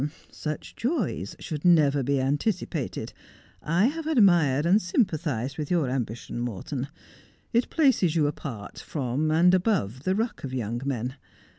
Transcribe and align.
'Such 0.31 0.75
joys 0.75 1.35
should 1.37 1.63
never 1.63 2.01
be 2.01 2.19
anticipated. 2.19 3.13
I 3.61 3.85
have 3.85 4.07
admired 4.07 4.65
and 4.65 4.81
sympathized 4.81 5.59
with 5.59 5.69
your 5.69 5.91
ambition, 5.91 6.39
Morton. 6.39 6.87
It 7.53 7.69
places 7.69 8.15
you 8.15 8.25
apart 8.25 8.79
from 8.79 9.29
and 9.29 9.53
above 9.53 10.01
the 10.01 10.15
ruck 10.15 10.43
of 10.43 10.55
young 10.55 10.81
men. 10.83 11.17